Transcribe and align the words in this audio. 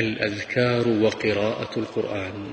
الأذكار 0.00 0.88
وقراءة 0.88 1.78
القرآن. 1.78 2.52